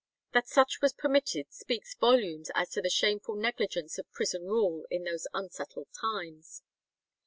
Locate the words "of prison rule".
3.99-4.87